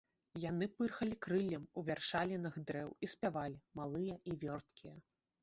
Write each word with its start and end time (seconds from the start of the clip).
Яны 0.43 0.67
пырхалі 0.77 1.17
крыллем 1.25 1.67
у 1.81 1.83
вяршалінах 1.89 2.57
дрэў 2.71 2.89
і 3.07 3.11
спявалі, 3.15 3.61
малыя 3.83 4.19
і 4.33 4.37
вёрткія. 4.47 4.95